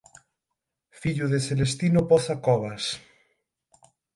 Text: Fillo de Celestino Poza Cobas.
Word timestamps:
Fillo 1.01 1.25
de 1.33 1.39
Celestino 1.47 1.99
Poza 2.09 2.35
Cobas. 2.45 2.83